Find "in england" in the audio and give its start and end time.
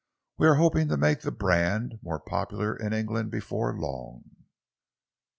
2.75-3.29